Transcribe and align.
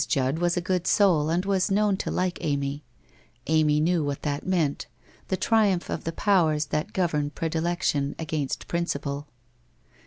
Judd 0.07 0.39
was 0.39 0.57
a 0.57 0.61
good 0.61 0.87
soul 0.87 1.29
and 1.29 1.45
was 1.45 1.69
known 1.69 1.95
to 1.97 2.09
like 2.09 2.39
Amy— 2.41 2.83
Amy 3.45 3.79
knew 3.79 4.03
what 4.03 4.23
that 4.23 4.43
meant, 4.43 4.87
the 5.27 5.37
triumph 5.37 5.91
of 5.91 6.05
the 6.05 6.11
powers 6.13 6.65
that 6.73 6.91
govern 6.91 7.29
predilection 7.29 8.15
against 8.17 8.67
principle. 8.67 9.27